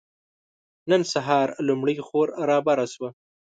نن 0.89 1.01
سهار 1.13 1.47
لومړۍ 1.67 1.97
خور 2.07 2.27
رابره 2.49 2.85
شوه. 2.93 3.09